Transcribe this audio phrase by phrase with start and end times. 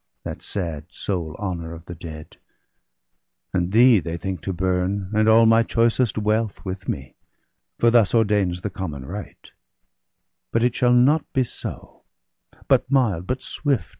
[0.23, 2.37] That sad, sole honour of the dead;
[3.53, 7.17] and thee They think to burn, and all my choicest weakh, With me,
[7.77, 9.51] for thus ordains the common rite.
[10.51, 12.01] But it shall not be so;
[12.67, 13.89] but mild, but swift.